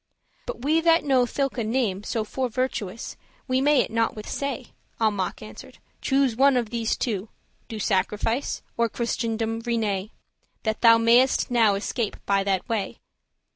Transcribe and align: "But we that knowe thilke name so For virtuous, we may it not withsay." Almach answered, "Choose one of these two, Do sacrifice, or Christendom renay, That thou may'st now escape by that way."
"But 0.47 0.63
we 0.63 0.81
that 0.81 1.03
knowe 1.03 1.27
thilke 1.27 1.63
name 1.63 2.03
so 2.03 2.23
For 2.23 2.49
virtuous, 2.49 3.17
we 3.47 3.61
may 3.61 3.81
it 3.81 3.91
not 3.91 4.15
withsay." 4.15 4.71
Almach 4.99 5.43
answered, 5.43 5.77
"Choose 6.01 6.35
one 6.35 6.57
of 6.57 6.71
these 6.71 6.97
two, 6.97 7.29
Do 7.67 7.77
sacrifice, 7.77 8.63
or 8.77 8.89
Christendom 8.89 9.59
renay, 9.61 10.09
That 10.63 10.81
thou 10.81 10.97
may'st 10.97 11.51
now 11.51 11.75
escape 11.75 12.17
by 12.25 12.43
that 12.45 12.67
way." 12.67 12.97